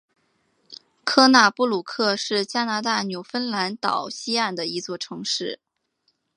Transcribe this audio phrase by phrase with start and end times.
[1.03, 5.59] 科纳布鲁克是加拿大纽芬兰岛西岸的一座城市。